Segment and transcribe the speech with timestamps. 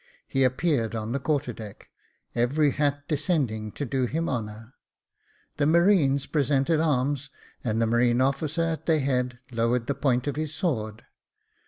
[0.27, 1.91] He appeared on the quarter deck—
[2.35, 4.73] every hat descending to do him honour;
[5.57, 7.29] the marines presented arms,
[7.63, 11.05] and the marine officer at their head lowered the point of his sword.